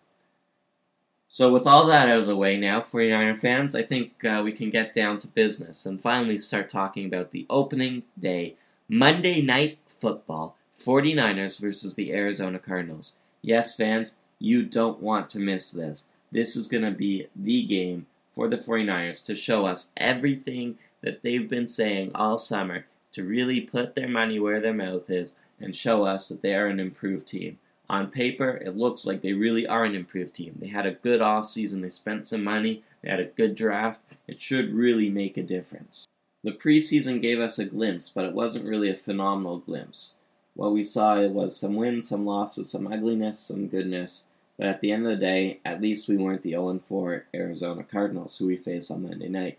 So, 1.34 1.52
with 1.52 1.66
all 1.66 1.88
that 1.88 2.10
out 2.10 2.20
of 2.20 2.28
the 2.28 2.36
way 2.36 2.58
now, 2.58 2.80
49er 2.80 3.40
fans, 3.40 3.74
I 3.74 3.82
think 3.82 4.24
uh, 4.24 4.44
we 4.46 4.52
can 4.52 4.70
get 4.70 4.94
down 4.94 5.18
to 5.18 5.28
business 5.28 5.84
and 5.84 6.00
finally 6.00 6.38
start 6.38 6.70
talking 6.70 7.08
about 7.08 7.32
the 7.32 7.48
opening 7.50 8.04
day 8.20 8.56
Monday 8.88 9.42
Night 9.42 9.80
Football 9.88 10.56
49ers 10.78 11.60
versus 11.60 11.96
the 11.96 12.14
Arizona 12.14 12.60
Cardinals. 12.60 13.18
Yes, 13.42 13.76
fans, 13.76 14.20
you 14.38 14.62
don't 14.62 15.02
want 15.02 15.28
to 15.30 15.40
miss 15.40 15.72
this. 15.72 16.08
This 16.32 16.56
is 16.56 16.68
going 16.68 16.84
to 16.84 16.92
be 16.92 17.26
the 17.36 17.64
game 17.64 18.06
for 18.32 18.48
the 18.48 18.58
49ers 18.58 19.26
to 19.26 19.34
show 19.34 19.66
us 19.66 19.92
everything 19.98 20.78
that 21.02 21.24
they've 21.24 21.50
been 21.50 21.66
saying 21.66 22.12
all 22.14 22.38
summer 22.38 22.86
to 23.12 23.24
really 23.24 23.60
put 23.60 23.96
their 23.96 24.08
money 24.08 24.40
where 24.40 24.60
their 24.60 24.72
mouth 24.72 25.10
is 25.10 25.34
and 25.60 25.76
show 25.76 26.04
us 26.04 26.30
that 26.30 26.44
they 26.44 26.54
are 26.54 26.68
an 26.68 26.80
improved 26.80 27.28
team 27.28 27.58
on 27.90 28.08
paper, 28.08 28.62
it 28.64 28.78
looks 28.78 29.06
like 29.06 29.22
they 29.22 29.34
really 29.34 29.68
are 29.68 29.84
an 29.84 29.96
improved 29.96 30.34
team. 30.34 30.56
They 30.60 30.68
had 30.68 30.86
a 30.86 30.94
good 30.94 31.22
offseason, 31.22 31.82
they 31.82 31.90
spent 31.90 32.28
some 32.28 32.44
money, 32.44 32.84
they 33.02 33.10
had 33.10 33.20
a 33.20 33.26
good 33.26 33.56
draft. 33.56 34.02
It 34.28 34.40
should 34.40 34.72
really 34.72 35.10
make 35.10 35.38
a 35.38 35.44
difference. 35.44 36.08
The 36.44 36.52
preseason 36.52 37.22
gave 37.22 37.40
us 37.40 37.60
a 37.60 37.66
glimpse, 37.66 38.10
but 38.10 38.26
it 38.26 38.34
wasn't 38.34 38.68
really 38.68 38.90
a 38.90 38.96
phenomenal 38.96 39.60
glimpse. 39.60 40.16
What 40.56 40.74
we 40.74 40.84
saw 40.84 41.26
was 41.28 41.58
some 41.58 41.76
wins, 41.76 42.08
some 42.10 42.26
losses, 42.26 42.70
some 42.70 42.92
ugliness, 42.92 43.40
some 43.40 43.68
goodness. 43.68 44.28
But 44.58 44.68
at 44.68 44.82
the 44.82 44.92
end 44.92 45.06
of 45.06 45.12
the 45.12 45.26
day, 45.26 45.60
at 45.66 45.82
least 45.82 46.08
we 46.08 46.18
weren't 46.18 46.44
the 46.44 46.52
0 46.52 46.80
4 46.80 47.26
Arizona 47.34 47.84
Cardinals 47.84 48.38
who 48.38 48.48
we 48.48 48.58
faced 48.58 48.92
on 48.92 49.04
Monday 49.04 49.30
night. 49.30 49.58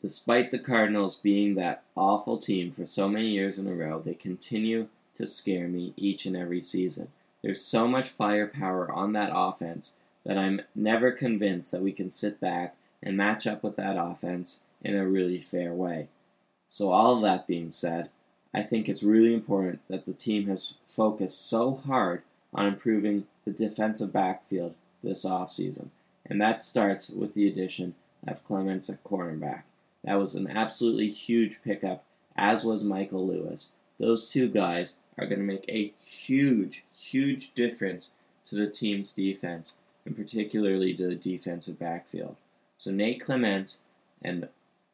Despite 0.00 0.50
the 0.50 0.58
Cardinals 0.58 1.16
being 1.16 1.54
that 1.54 1.82
awful 1.96 2.38
team 2.38 2.70
for 2.70 2.86
so 2.86 3.08
many 3.08 3.30
years 3.30 3.58
in 3.58 3.66
a 3.66 3.74
row, 3.74 4.00
they 4.00 4.14
continue 4.14 4.88
to 5.14 5.26
scare 5.26 5.66
me 5.66 5.94
each 5.96 6.26
and 6.26 6.36
every 6.36 6.60
season. 6.60 7.08
There's 7.44 7.60
so 7.60 7.86
much 7.86 8.08
firepower 8.08 8.90
on 8.90 9.12
that 9.12 9.30
offense 9.34 9.98
that 10.24 10.38
I'm 10.38 10.62
never 10.74 11.12
convinced 11.12 11.72
that 11.72 11.82
we 11.82 11.92
can 11.92 12.08
sit 12.08 12.40
back 12.40 12.74
and 13.02 13.18
match 13.18 13.46
up 13.46 13.62
with 13.62 13.76
that 13.76 13.98
offense 13.98 14.64
in 14.80 14.96
a 14.96 15.06
really 15.06 15.38
fair 15.38 15.74
way. 15.74 16.08
So, 16.68 16.90
all 16.90 17.20
that 17.20 17.46
being 17.46 17.68
said, 17.68 18.08
I 18.54 18.62
think 18.62 18.88
it's 18.88 19.02
really 19.02 19.34
important 19.34 19.80
that 19.88 20.06
the 20.06 20.14
team 20.14 20.46
has 20.46 20.78
focused 20.86 21.46
so 21.46 21.82
hard 21.86 22.22
on 22.54 22.64
improving 22.64 23.26
the 23.44 23.50
defensive 23.50 24.10
backfield 24.10 24.74
this 25.02 25.26
offseason. 25.26 25.88
And 26.24 26.40
that 26.40 26.64
starts 26.64 27.10
with 27.10 27.34
the 27.34 27.46
addition 27.46 27.94
of 28.26 28.42
Clements 28.44 28.88
at 28.88 29.04
cornerback. 29.04 29.64
That 30.02 30.14
was 30.14 30.34
an 30.34 30.46
absolutely 30.46 31.10
huge 31.10 31.62
pickup, 31.62 32.04
as 32.36 32.64
was 32.64 32.84
Michael 32.84 33.26
Lewis. 33.26 33.72
Those 34.00 34.30
two 34.30 34.48
guys 34.48 35.00
are 35.18 35.26
going 35.26 35.40
to 35.40 35.44
make 35.44 35.66
a 35.68 35.92
huge, 36.02 36.84
huge 37.04 37.54
difference 37.54 38.14
to 38.46 38.54
the 38.54 38.66
team's 38.66 39.12
defense, 39.12 39.76
and 40.04 40.16
particularly 40.16 40.94
to 40.94 41.08
the 41.08 41.14
defensive 41.14 41.78
backfield. 41.78 42.36
So 42.76 42.90
Nate 42.90 43.20
Clements 43.20 43.82
and 44.22 44.48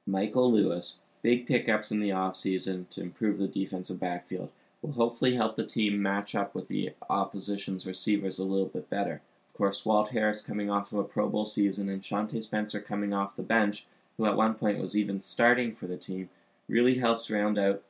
Michael 0.07 0.53
Lewis, 0.53 0.99
big 1.23 1.47
pickups 1.47 1.91
in 1.91 2.01
the 2.01 2.11
offseason 2.11 2.89
to 2.91 3.01
improve 3.01 3.39
the 3.39 3.49
defensive 3.49 4.01
backfield, 4.01 4.51
will 4.83 4.93
hopefully 4.93 5.37
help 5.37 5.57
the 5.57 5.67
team 5.67 6.01
match 6.01 6.35
up 6.35 6.55
with 6.55 6.69
the 6.69 6.91
opposition's 7.09 7.87
receivers 7.87 8.39
a 8.39 8.45
little 8.45 8.67
bit 8.67 8.89
better. 8.89 9.21
Of 9.49 9.55
course, 9.55 9.85
Walt 9.85 10.11
Harris 10.11 10.43
coming 10.43 10.71
off 10.71 10.93
of 10.93 10.99
a 10.99 11.05
Pro 11.05 11.29
Bowl 11.29 11.45
season 11.45 11.89
and 11.89 12.03
Shawntae 12.03 12.43
Spencer 12.43 12.81
coming 12.81 13.13
off 13.13 13.37
the 13.37 13.43
bench, 13.43 13.87
who 14.17 14.27
at 14.27 14.37
one 14.37 14.55
point 14.55 14.79
was 14.79 14.97
even 14.97 15.21
starting 15.21 15.75
for 15.75 15.87
the 15.87 15.99
team, 15.99 16.31
really 16.69 16.99
helps 16.99 17.31
round 17.31 17.59
out 17.59 17.83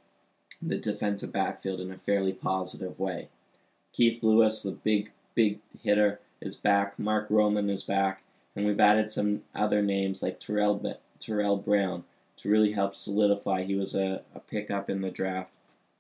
the 0.61 0.77
defensive 0.77 1.33
backfield 1.33 1.81
in 1.81 1.93
a 1.93 1.99
fairly 1.99 2.33
positive 2.33 2.99
way. 2.99 3.29
Keith 3.93 4.23
Lewis, 4.23 4.63
the 4.63 4.73
big, 4.73 5.11
big 5.35 5.59
hitter, 5.83 6.21
is 6.41 6.57
back. 6.57 6.99
Mark 6.99 7.27
Roman 7.29 7.69
is 7.69 7.83
back. 7.83 8.23
And 8.57 8.67
we've 8.67 8.81
added 8.81 9.11
some 9.11 9.43
other 9.55 9.83
names 9.83 10.23
like 10.23 10.41
Tarell, 10.41 10.97
Tarell 11.21 11.57
Brown 11.57 12.05
to 12.39 12.49
really 12.51 12.73
help 12.73 12.97
solidify. 12.97 13.65
He 13.65 13.75
was 13.75 13.95
a, 13.95 14.23
a 14.35 14.41
pickup 14.41 14.89
in 14.91 15.03
the 15.03 15.11
draft. 15.11 15.53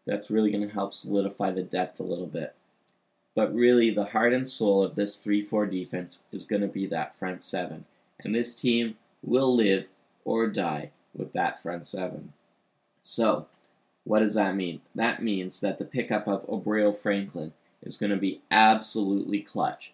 That's 0.07 0.31
really 0.31 0.51
going 0.51 0.67
to 0.67 0.75
help 0.75 0.95
solidify 0.95 1.53
the 1.53 1.63
depth 1.63 2.01
a 2.01 2.05
little 2.05 2.27
bit. 2.27 2.55
But 3.35 3.55
really, 3.55 3.91
the 3.91 4.07
heart 4.07 4.33
and 4.33 4.49
soul 4.49 4.83
of 4.83 4.97
this 4.97 5.19
3 5.19 5.43
4 5.43 5.67
defense 5.67 6.25
is 6.33 6.47
going 6.47 6.63
to 6.63 6.69
be 6.69 6.87
that 6.87 7.15
front 7.15 7.45
seven. 7.45 7.85
And 8.19 8.35
this 8.35 8.55
team 8.55 8.97
will 9.23 9.55
live 9.55 9.89
or 10.25 10.49
die 10.49 10.91
with 11.15 11.33
that 11.33 11.63
front 11.63 11.87
seven. 11.87 12.33
So, 13.03 13.47
what 14.05 14.21
does 14.21 14.35
that 14.35 14.57
mean? 14.57 14.81
That 14.95 15.23
means 15.23 15.61
that 15.61 15.79
the 15.79 15.85
pickup 15.85 16.27
of 16.27 16.47
Aubrayo 16.47 16.95
Franklin 16.97 17.53
is 17.83 17.97
going 17.97 18.11
to 18.11 18.17
be 18.17 18.41
absolutely 18.51 19.41
clutch. 19.41 19.93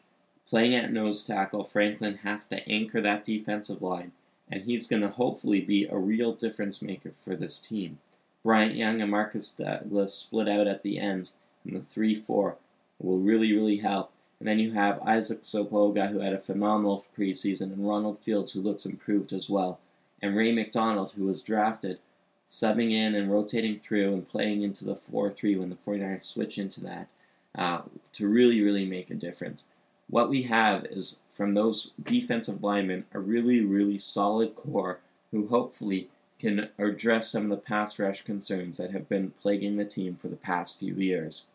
Playing 0.48 0.74
at 0.76 0.92
nose 0.92 1.24
tackle, 1.24 1.64
Franklin 1.64 2.20
has 2.22 2.46
to 2.48 2.68
anchor 2.68 3.00
that 3.00 3.24
defensive 3.24 3.82
line, 3.82 4.12
and 4.50 4.62
he's 4.62 4.86
going 4.86 5.02
to 5.02 5.08
hopefully 5.08 5.60
be 5.60 5.86
a 5.86 5.96
real 5.96 6.32
difference 6.32 6.80
maker 6.80 7.10
for 7.10 7.34
this 7.34 7.58
team. 7.58 7.98
Bryant 8.44 8.76
Young 8.76 9.00
and 9.02 9.10
Marques 9.10 9.50
Douglas 9.50 10.14
split 10.14 10.48
out 10.48 10.68
at 10.68 10.82
the 10.82 10.98
ends, 10.98 11.34
and 11.64 11.74
the 11.74 11.80
3 11.80 12.14
4 12.14 12.56
will 13.00 13.18
really, 13.18 13.52
really 13.52 13.78
help. 13.78 14.12
And 14.38 14.46
then 14.46 14.58
you 14.58 14.72
have 14.72 15.02
Isaac 15.02 15.42
Sopoaga, 15.42 16.10
who 16.10 16.20
had 16.20 16.32
a 16.32 16.38
phenomenal 16.38 17.04
preseason, 17.18 17.72
and 17.72 17.88
Ronald 17.88 18.18
Fields, 18.18 18.52
who 18.52 18.60
looks 18.60 18.86
improved 18.86 19.32
as 19.32 19.50
well. 19.50 19.80
And 20.22 20.36
Ray 20.36 20.52
McDonald, 20.52 21.12
who 21.12 21.24
was 21.24 21.42
drafted, 21.42 21.98
subbing 22.46 22.92
in 22.92 23.16
and 23.16 23.32
rotating 23.32 23.78
through 23.78 24.12
and 24.12 24.28
playing 24.28 24.62
into 24.62 24.84
the 24.84 24.94
4 24.94 25.30
3 25.30 25.56
when 25.56 25.70
the 25.70 25.76
49ers 25.76 26.22
switch 26.22 26.58
into 26.58 26.80
that 26.82 27.08
uh, 27.56 27.82
to 28.12 28.28
really, 28.28 28.60
really 28.60 28.86
make 28.86 29.10
a 29.10 29.14
difference 29.14 29.68
what 30.08 30.28
we 30.28 30.42
have 30.42 30.84
is 30.86 31.20
from 31.28 31.52
those 31.52 31.92
defensive 32.02 32.62
linemen 32.62 33.04
a 33.12 33.18
really, 33.18 33.64
really 33.64 33.98
solid 33.98 34.54
core 34.54 35.00
who 35.30 35.48
hopefully 35.48 36.08
can 36.38 36.68
address 36.78 37.30
some 37.30 37.44
of 37.44 37.50
the 37.50 37.56
pass 37.56 37.98
rush 37.98 38.22
concerns 38.22 38.76
that 38.76 38.92
have 38.92 39.08
been 39.08 39.32
plaguing 39.42 39.76
the 39.76 39.84
team 39.84 40.14
for 40.14 40.28
the 40.28 40.36
past 40.36 40.78
few 40.78 40.94
years. 40.94 41.46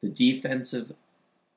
The 0.00 0.08
defensive 0.08 0.92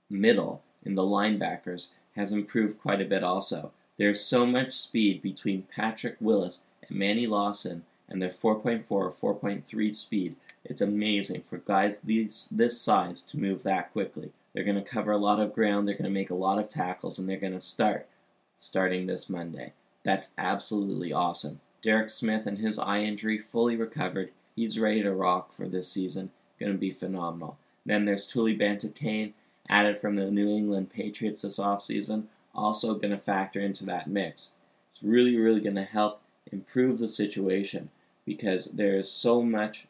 middle 0.10 0.62
in 0.84 0.96
the 0.96 1.04
linebackers 1.04 1.90
has 2.16 2.32
improved 2.32 2.82
quite 2.82 3.02
a 3.02 3.06
bit 3.06 3.24
also. 3.24 3.72
There's 3.98 4.22
so 4.22 4.46
much 4.46 4.74
speed 4.74 5.22
between 5.22 5.68
Patrick 5.74 6.18
Willis 6.20 6.64
and 6.88 6.98
Manny 6.98 7.28
Lawson 7.28 7.84
and 8.10 8.22
their 8.22 8.30
4.4 8.30 8.92
or 8.92 9.12
4.3 9.12 9.96
speed. 9.96 10.36
It's 10.70 10.82
amazing 10.82 11.44
for 11.44 11.58
guys 11.60 12.02
these, 12.02 12.50
this 12.50 12.80
size 12.80 13.22
to 13.24 13.40
move 13.40 13.64
that 13.64 13.94
quickly. 13.94 14.32
They're 14.54 14.66
going 14.66 14.76
to 14.76 14.82
cover 14.82 15.12
a 15.12 15.18
lot 15.18 15.40
of 15.40 15.54
ground, 15.54 15.88
they're 15.88 15.96
going 15.96 16.04
to 16.04 16.10
make 16.10 16.30
a 16.30 16.36
lot 16.36 16.60
of 16.60 16.68
tackles, 16.68 17.18
and 17.18 17.28
they're 17.28 17.38
going 17.38 17.54
to 17.54 17.62
start 17.62 18.08
starting 18.54 19.06
this 19.08 19.30
Monday. 19.30 19.74
That's 20.04 20.34
absolutely 20.38 21.14
awesome. 21.14 21.62
Derek 21.82 22.10
Smith 22.10 22.46
and 22.46 22.58
his 22.58 22.80
eye 22.80 23.00
injury 23.00 23.38
fully 23.38 23.76
recovered. 23.76 24.32
He's 24.56 24.80
ready 24.80 25.04
to 25.04 25.14
rock 25.14 25.54
for 25.54 25.68
this 25.68 25.90
season. 25.90 26.32
Going 26.60 26.72
to 26.74 26.78
be 26.78 26.92
phenomenal. 26.92 27.58
Then 27.86 28.06
there's 28.06 28.28
Tuli 28.28 28.58
Kane, 28.94 29.34
added 29.70 29.98
from 29.98 30.16
the 30.16 30.30
New 30.30 30.50
England 30.50 30.90
Patriots 30.90 31.44
this 31.44 31.60
offseason, 31.60 32.26
also 32.54 32.96
going 32.96 33.12
to 33.12 33.18
factor 33.18 33.62
into 33.62 33.86
that 33.86 34.08
mix. 34.08 34.56
It's 34.92 35.04
really, 35.04 35.38
really 35.38 35.62
going 35.62 35.76
to 35.76 35.84
help 35.84 36.22
improve 36.52 36.98
the 37.00 37.08
situation 37.08 37.90
because 38.26 38.66
there 38.72 38.98
is 38.98 39.10
so 39.10 39.42
much 39.42 39.88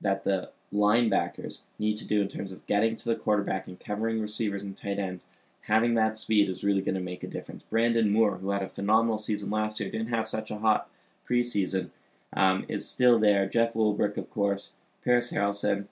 that 0.00 0.24
the 0.24 0.50
linebackers 0.72 1.62
need 1.78 1.96
to 1.96 2.06
do 2.06 2.20
in 2.20 2.28
terms 2.28 2.52
of 2.52 2.66
getting 2.66 2.96
to 2.96 3.08
the 3.08 3.16
quarterback 3.16 3.66
and 3.66 3.80
covering 3.80 4.20
receivers 4.20 4.64
and 4.64 4.76
tight 4.76 4.98
ends, 4.98 5.28
having 5.62 5.94
that 5.94 6.16
speed 6.16 6.48
is 6.48 6.64
really 6.64 6.82
going 6.82 6.94
to 6.94 7.00
make 7.00 7.22
a 7.22 7.28
difference. 7.28 7.62
Brandon 7.62 8.10
Moore, 8.10 8.36
who 8.36 8.50
had 8.50 8.62
a 8.62 8.68
phenomenal 8.68 9.18
season 9.18 9.50
last 9.50 9.80
year, 9.80 9.90
didn't 9.90 10.08
have 10.08 10.28
such 10.28 10.50
a 10.50 10.58
hot 10.58 10.88
preseason, 11.28 11.90
um, 12.32 12.64
is 12.68 12.88
still 12.88 13.18
there. 13.18 13.48
Jeff 13.48 13.74
Ulbrich, 13.74 14.16
of 14.16 14.30
course, 14.30 14.70
Parys 15.04 15.32
Haralson, 15.32 15.86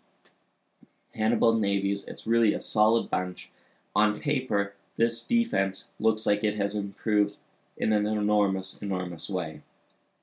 Hannibal 1.14 1.54
Navies. 1.54 2.06
It's 2.06 2.26
really 2.26 2.52
a 2.52 2.60
solid 2.60 3.10
bunch. 3.10 3.50
On 3.96 4.18
paper, 4.18 4.74
this 4.96 5.22
defense 5.22 5.86
looks 6.00 6.26
like 6.26 6.42
it 6.42 6.56
has 6.56 6.74
improved 6.74 7.36
in 7.76 7.92
an 7.92 8.06
enormous, 8.06 8.80
enormous 8.80 9.30
way. 9.30 9.62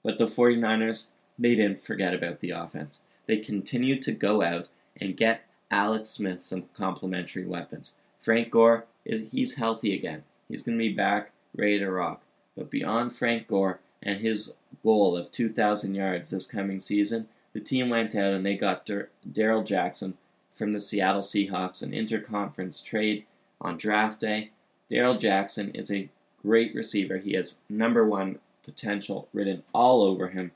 But 0.03 0.17
the 0.17 0.25
49ers, 0.25 1.07
they 1.37 1.55
didn't 1.55 1.83
forget 1.83 2.13
about 2.13 2.39
the 2.39 2.51
offense 2.51 3.03
they 3.31 3.37
continued 3.37 4.01
to 4.01 4.11
go 4.11 4.41
out 4.41 4.67
and 4.99 5.15
get 5.15 5.45
Alex 5.71 6.09
Smith 6.09 6.41
some 6.41 6.65
complementary 6.73 7.45
weapons. 7.45 7.95
Frank 8.17 8.51
Gore, 8.51 8.87
he's 9.05 9.55
healthy 9.55 9.95
again. 9.95 10.25
He's 10.49 10.61
going 10.61 10.77
to 10.77 10.83
be 10.83 10.93
back, 10.93 11.31
ready 11.55 11.79
to 11.79 11.89
rock. 11.89 12.23
But 12.57 12.69
beyond 12.69 13.13
Frank 13.13 13.47
Gore 13.47 13.79
and 14.03 14.19
his 14.19 14.57
goal 14.83 15.15
of 15.15 15.31
2,000 15.31 15.95
yards 15.95 16.31
this 16.31 16.45
coming 16.45 16.81
season, 16.81 17.29
the 17.53 17.61
team 17.61 17.89
went 17.89 18.13
out 18.15 18.33
and 18.33 18.45
they 18.45 18.57
got 18.57 18.89
Darrell 19.31 19.63
Jackson 19.63 20.17
from 20.49 20.71
the 20.71 20.79
Seattle 20.81 21.21
Seahawks, 21.21 21.81
an 21.81 21.91
interconference 21.91 22.83
trade 22.83 23.25
on 23.61 23.77
draft 23.77 24.19
day. 24.19 24.51
Darrell 24.89 25.15
Jackson 25.15 25.71
is 25.73 25.89
a 25.89 26.09
great 26.41 26.75
receiver. 26.75 27.19
He 27.19 27.35
has 27.35 27.59
number 27.69 28.05
one 28.05 28.39
potential 28.65 29.29
written 29.31 29.63
all 29.73 30.01
over 30.01 30.27
him 30.27 30.51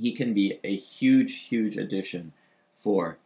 he 0.00 0.12
can 0.12 0.34
be 0.34 0.58
a 0.62 0.76
huge, 0.76 1.46
huge 1.46 1.76
addition 1.76 2.32
for 2.72 3.18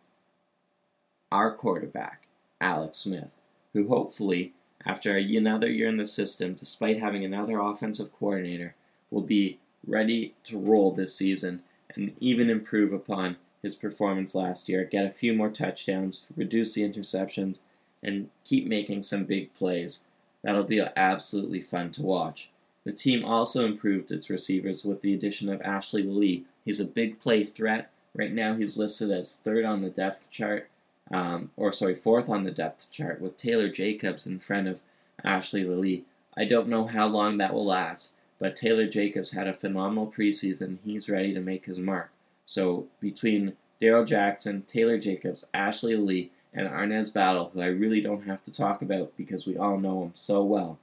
our 1.32 1.54
quarterback, 1.54 2.26
Alex 2.60 2.98
Smith, 2.98 3.36
who 3.72 3.88
hopefully, 3.88 4.52
after 4.84 5.16
another 5.16 5.70
year 5.70 5.88
in 5.88 5.96
the 5.96 6.06
system, 6.06 6.54
despite 6.54 7.00
having 7.00 7.24
another 7.24 7.58
offensive 7.58 8.12
coordinator, 8.12 8.74
will 9.10 9.22
be 9.22 9.58
ready 9.86 10.34
to 10.44 10.58
roll 10.58 10.92
this 10.92 11.14
season 11.14 11.62
and 11.94 12.14
even 12.20 12.50
improve 12.50 12.92
upon 12.92 13.36
his 13.62 13.76
performance 13.76 14.34
last 14.34 14.68
year, 14.68 14.84
get 14.84 15.04
a 15.04 15.10
few 15.10 15.34
more 15.34 15.50
touchdowns, 15.50 16.26
reduce 16.36 16.74
the 16.74 16.88
interceptions, 16.88 17.60
and 18.02 18.30
keep 18.44 18.66
making 18.66 19.02
some 19.02 19.24
big 19.24 19.52
plays. 19.52 20.04
That'll 20.42 20.64
be 20.64 20.82
absolutely 20.96 21.60
fun 21.60 21.90
to 21.92 22.02
watch. 22.02 22.50
The 22.84 22.92
team 22.92 23.24
also 23.24 23.66
improved 23.66 24.10
its 24.10 24.30
receivers 24.30 24.84
with 24.84 25.02
the 25.02 25.12
addition 25.12 25.50
of 25.50 25.60
Ashley 25.60 26.02
Lelie, 26.02 26.44
He's 26.64 26.80
a 26.80 26.84
big 26.84 27.20
play 27.20 27.44
threat. 27.44 27.90
Right 28.14 28.32
now, 28.32 28.54
he's 28.54 28.76
listed 28.76 29.10
as 29.10 29.36
third 29.36 29.64
on 29.64 29.82
the 29.82 29.90
depth 29.90 30.30
chart, 30.30 30.68
um, 31.10 31.50
or 31.56 31.72
sorry, 31.72 31.94
fourth 31.94 32.28
on 32.28 32.44
the 32.44 32.50
depth 32.50 32.90
chart, 32.90 33.20
with 33.20 33.36
Taylor 33.36 33.68
Jacobs 33.68 34.26
in 34.26 34.38
front 34.38 34.66
of 34.68 34.82
Ashley 35.24 35.64
Lelie. 35.64 36.04
I 36.36 36.44
don't 36.44 36.68
know 36.68 36.86
how 36.86 37.06
long 37.06 37.38
that 37.38 37.54
will 37.54 37.66
last, 37.66 38.14
but 38.38 38.56
Taylor 38.56 38.86
Jacobs 38.86 39.32
had 39.32 39.46
a 39.46 39.52
phenomenal 39.52 40.06
preseason. 40.06 40.78
He's 40.84 41.08
ready 41.08 41.32
to 41.34 41.40
make 41.40 41.66
his 41.66 41.78
mark. 41.78 42.10
So 42.46 42.86
between 43.00 43.56
Darrell 43.80 44.04
Jackson, 44.04 44.62
Taylor 44.62 44.98
Jacobs, 44.98 45.46
Ashley 45.54 45.94
Lelie, 45.94 46.30
and 46.52 46.68
Arnaz 46.68 47.12
Battle, 47.12 47.50
who 47.52 47.60
I 47.60 47.66
really 47.66 48.00
don't 48.00 48.26
have 48.26 48.42
to 48.44 48.52
talk 48.52 48.82
about 48.82 49.16
because 49.16 49.46
we 49.46 49.56
all 49.56 49.78
know 49.78 50.02
him 50.02 50.12
so 50.14 50.42
well, 50.42 50.78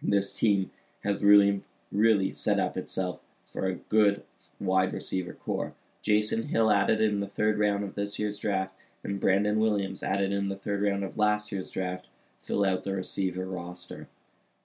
this 0.00 0.32
team 0.32 0.70
has 1.02 1.24
really, 1.24 1.62
really 1.90 2.30
set 2.30 2.60
up 2.60 2.76
itself 2.76 3.20
for 3.44 3.66
a 3.66 3.74
good 3.74 4.22
wide 4.64 4.92
receiver 4.92 5.32
core. 5.32 5.74
Jason 6.02 6.48
Hill 6.48 6.70
added 6.70 7.00
in 7.00 7.20
the 7.20 7.28
third 7.28 7.58
round 7.58 7.84
of 7.84 7.94
this 7.94 8.18
year's 8.18 8.38
draft, 8.38 8.74
and 9.04 9.20
Brandon 9.20 9.58
Williams 9.58 10.02
added 10.02 10.32
in 10.32 10.48
the 10.48 10.56
third 10.56 10.82
round 10.82 11.04
of 11.04 11.18
last 11.18 11.52
year's 11.52 11.70
draft 11.70 12.06
fill 12.38 12.64
out 12.64 12.82
the 12.82 12.92
receiver 12.92 13.46
roster. 13.46 14.08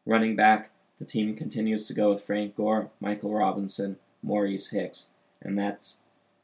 Running 0.05 0.35
back, 0.35 0.71
the 0.97 1.05
team 1.05 1.35
continues 1.35 1.87
to 1.87 1.93
go 1.93 2.11
with 2.11 2.23
Frank 2.23 2.55
Gore, 2.55 2.89
Michael 2.99 3.33
Robinson, 3.33 3.97
Maurice 4.23 4.71
Hicks, 4.71 5.09
and 5.41 5.57
that's 5.57 6.01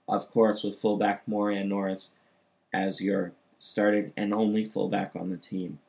of 0.07 0.29
course, 0.31 0.63
with 0.63 0.79
fullback 0.79 1.27
Moran 1.27 1.69
Norris 1.69 2.11
as 2.73 3.01
your 3.01 3.31
starting 3.59 4.11
and 4.17 4.33
only 4.33 4.65
fullback 4.65 5.15
on 5.15 5.29
the 5.29 5.37
team. 5.37 5.79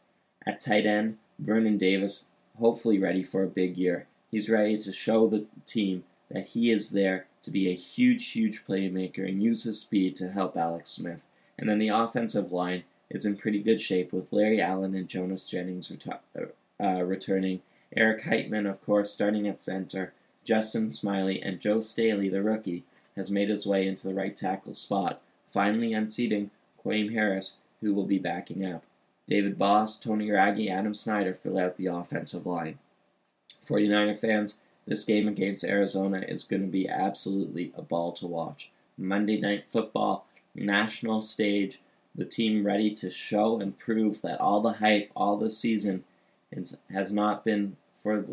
At 0.46 0.60
tight 0.60 0.86
end, 0.86 1.18
Vernon 1.38 1.78
Davis, 1.78 2.30
hopefully 2.58 2.98
ready 2.98 3.22
for 3.22 3.42
a 3.42 3.48
big 3.48 3.76
year. 3.76 4.06
He's 4.30 4.50
ready 4.50 4.78
to 4.78 4.92
show 4.92 5.26
the 5.26 5.46
team 5.66 6.04
that 6.30 6.48
he 6.48 6.70
is 6.70 6.90
there 6.90 7.26
to 7.44 7.50
be 7.50 7.68
a 7.68 7.74
huge, 7.74 8.30
huge 8.30 8.64
playmaker 8.66 9.26
and 9.28 9.42
use 9.42 9.64
his 9.64 9.80
speed 9.80 10.16
to 10.16 10.30
help 10.30 10.56
Alex 10.56 10.90
Smith. 10.90 11.24
And 11.58 11.68
then 11.68 11.78
the 11.78 11.88
offensive 11.88 12.52
line 12.52 12.84
is 13.10 13.24
in 13.24 13.36
pretty 13.36 13.62
good 13.62 13.80
shape 13.80 14.12
with 14.12 14.32
Larry 14.32 14.60
Allen 14.60 14.94
and 14.94 15.08
Jonas 15.08 15.46
Jennings 15.46 15.92
uh, 16.80 17.02
returning. 17.02 17.60
Eric 17.96 18.24
Heitmann, 18.24 18.68
of 18.68 18.84
course, 18.84 19.12
starting 19.12 19.46
at 19.46 19.62
center. 19.62 20.12
Justin 20.42 20.90
Smiley 20.90 21.40
and 21.40 21.60
Joe 21.60 21.80
Staley, 21.80 22.28
the 22.28 22.42
rookie, 22.42 22.84
has 23.16 23.30
made 23.30 23.48
his 23.48 23.66
way 23.66 23.86
into 23.86 24.08
the 24.08 24.14
right 24.14 24.36
tackle 24.36 24.74
spot, 24.74 25.20
finally 25.46 25.92
unseating 25.92 26.50
Kwame 26.84 27.12
Harris, 27.12 27.58
who 27.80 27.94
will 27.94 28.06
be 28.06 28.18
backing 28.18 28.64
up. 28.64 28.82
David 29.26 29.56
Baas, 29.56 29.98
Tony 29.98 30.30
Wragge, 30.30 30.68
Adam 30.68 30.92
Snyder 30.92 31.32
fill 31.32 31.58
out 31.58 31.76
the 31.76 31.86
offensive 31.86 32.44
line. 32.44 32.78
49er 33.64 34.16
fans, 34.16 34.60
this 34.86 35.04
game 35.04 35.28
against 35.28 35.64
Arizona 35.64 36.24
is 36.26 36.44
going 36.44 36.62
to 36.62 36.68
be 36.68 36.88
absolutely 36.88 37.72
a 37.76 37.82
ball 37.82 38.12
to 38.12 38.26
watch. 38.26 38.70
Monday 38.96 39.40
Night 39.40 39.64
Football, 39.68 40.26
national 40.54 41.22
stage, 41.22 41.80
the 42.14 42.24
team 42.24 42.64
ready 42.64 42.94
to 42.94 43.10
show 43.10 43.60
and 43.60 43.78
prove 43.78 44.22
that 44.22 44.40
all 44.40 44.60
the 44.60 44.74
hype 44.74 45.10
all 45.16 45.36
this 45.36 45.58
season 45.58 46.04
has 46.90 47.12
not 47.12 47.44
been 47.44 47.76
for 47.92 48.24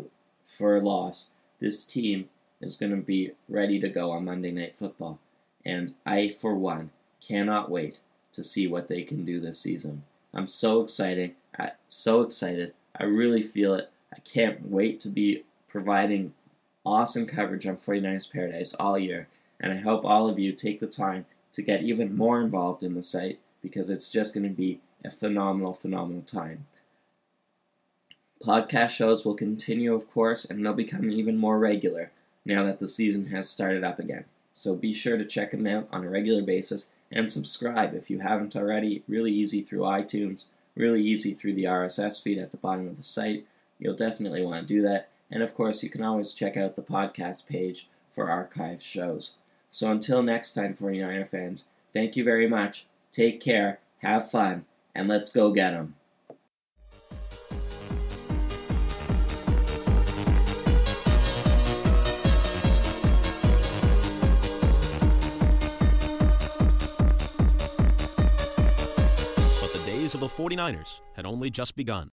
for 0.44 0.80
loss. 0.80 1.30
This 1.60 1.84
team 1.84 2.28
is 2.60 2.76
going 2.76 2.92
to 2.92 3.02
be 3.02 3.32
ready 3.48 3.80
to 3.80 3.88
go 3.88 4.12
on 4.12 4.24
Monday 4.24 4.52
Night 4.52 4.76
Football, 4.76 5.18
and 5.64 5.94
I, 6.06 6.28
for 6.28 6.54
one, 6.54 6.90
cannot 7.26 7.70
wait 7.70 7.98
to 8.32 8.44
see 8.44 8.66
what 8.66 8.88
they 8.88 9.02
can 9.02 9.24
do 9.24 9.40
this 9.40 9.58
season. 9.58 10.04
I'm 10.32 10.48
so 10.48 10.82
excited. 10.82 11.34
I, 11.58 11.72
so 11.88 12.22
excited. 12.22 12.74
I 12.96 13.04
really 13.04 13.42
feel 13.42 13.74
it. 13.74 13.90
I 14.14 14.20
can't 14.20 14.70
wait 14.70 15.00
to 15.00 15.08
be 15.08 15.44
providing 15.68 16.34
awesome 16.84 17.26
coverage 17.26 17.66
on 17.66 17.76
49ers 17.76 18.30
Paradise 18.30 18.74
all 18.74 18.98
year, 18.98 19.28
and 19.60 19.72
I 19.72 19.76
hope 19.78 20.04
all 20.04 20.28
of 20.28 20.38
you 20.38 20.52
take 20.52 20.80
the 20.80 20.86
time 20.86 21.26
to 21.52 21.62
get 21.62 21.82
even 21.82 22.16
more 22.16 22.40
involved 22.40 22.82
in 22.82 22.94
the 22.94 23.02
site 23.02 23.38
because 23.62 23.90
it's 23.90 24.10
just 24.10 24.34
going 24.34 24.44
to 24.44 24.54
be 24.54 24.80
a 25.04 25.10
phenomenal, 25.10 25.72
phenomenal 25.72 26.22
time. 26.22 26.66
Podcast 28.42 28.90
shows 28.90 29.24
will 29.24 29.34
continue, 29.34 29.94
of 29.94 30.10
course, 30.10 30.44
and 30.44 30.64
they'll 30.64 30.72
become 30.72 31.10
even 31.10 31.38
more 31.38 31.58
regular 31.58 32.10
now 32.44 32.64
that 32.64 32.80
the 32.80 32.88
season 32.88 33.26
has 33.26 33.48
started 33.48 33.84
up 33.84 34.00
again. 34.00 34.24
So 34.50 34.74
be 34.74 34.92
sure 34.92 35.16
to 35.16 35.24
check 35.24 35.52
them 35.52 35.66
out 35.66 35.88
on 35.92 36.04
a 36.04 36.10
regular 36.10 36.42
basis 36.42 36.90
and 37.10 37.30
subscribe 37.30 37.94
if 37.94 38.10
you 38.10 38.18
haven't 38.20 38.56
already. 38.56 39.02
Really 39.06 39.32
easy 39.32 39.62
through 39.62 39.80
iTunes, 39.80 40.46
really 40.74 41.02
easy 41.02 41.34
through 41.34 41.54
the 41.54 41.64
RSS 41.64 42.22
feed 42.22 42.38
at 42.38 42.50
the 42.50 42.56
bottom 42.56 42.88
of 42.88 42.96
the 42.96 43.02
site. 43.02 43.46
You'll 43.78 43.96
definitely 43.96 44.44
want 44.44 44.66
to 44.66 44.74
do 44.74 44.82
that. 44.82 45.08
And 45.32 45.42
of 45.42 45.54
course, 45.54 45.82
you 45.82 45.88
can 45.88 46.04
always 46.04 46.34
check 46.34 46.58
out 46.58 46.76
the 46.76 46.82
podcast 46.82 47.48
page 47.48 47.88
for 48.10 48.26
archived 48.26 48.82
shows. 48.82 49.38
So 49.70 49.90
until 49.90 50.22
next 50.22 50.52
time, 50.52 50.74
49er 50.74 51.26
fans, 51.26 51.68
thank 51.94 52.16
you 52.16 52.22
very 52.22 52.46
much. 52.46 52.86
Take 53.10 53.40
care, 53.40 53.80
have 54.00 54.30
fun, 54.30 54.66
and 54.94 55.08
let's 55.08 55.32
go 55.32 55.50
get 55.50 55.70
them. 55.70 55.94
But 69.60 69.72
the 69.72 69.82
days 69.86 70.12
of 70.12 70.20
the 70.20 70.28
49ers 70.28 71.00
had 71.16 71.24
only 71.24 71.48
just 71.48 71.74
begun. 71.74 72.00